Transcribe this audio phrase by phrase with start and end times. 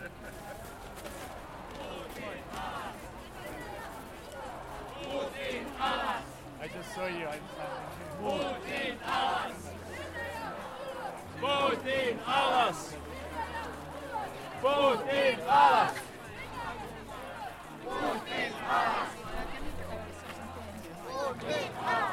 [0.00, 0.06] I
[6.68, 7.26] just saw you.
[7.26, 7.36] I, I...
[8.20, 9.56] Putin Alas!
[11.40, 12.94] Putin Alas!
[14.62, 15.92] Putin Alas!
[17.84, 19.10] Putin Alas!
[21.44, 22.08] Putin Alas!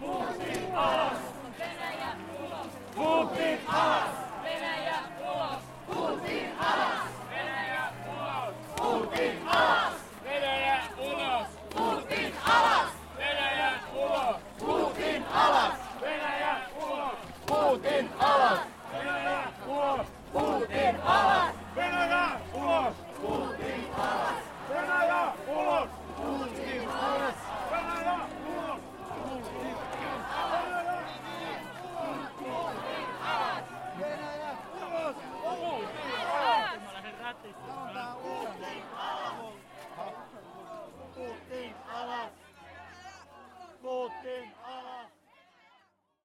[0.00, 1.18] Putin Alas!
[2.94, 3.93] Putin Alas!
[18.24, 18.58] alas!
[18.92, 20.06] Venäjä ulos!
[20.32, 21.43] Putin alas!